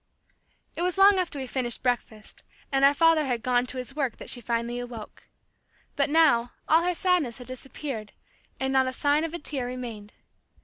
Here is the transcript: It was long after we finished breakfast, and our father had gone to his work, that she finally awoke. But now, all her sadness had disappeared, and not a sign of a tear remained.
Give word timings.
It 0.75 0.81
was 0.81 0.97
long 0.97 1.19
after 1.19 1.37
we 1.37 1.45
finished 1.45 1.83
breakfast, 1.83 2.43
and 2.71 2.83
our 2.83 2.95
father 2.95 3.23
had 3.25 3.43
gone 3.43 3.67
to 3.67 3.77
his 3.77 3.95
work, 3.95 4.17
that 4.17 4.31
she 4.31 4.41
finally 4.41 4.79
awoke. 4.79 5.25
But 5.95 6.09
now, 6.09 6.53
all 6.67 6.81
her 6.81 6.95
sadness 6.95 7.37
had 7.37 7.45
disappeared, 7.45 8.11
and 8.59 8.73
not 8.73 8.87
a 8.87 8.93
sign 8.93 9.23
of 9.23 9.35
a 9.35 9.37
tear 9.37 9.67
remained. 9.67 10.13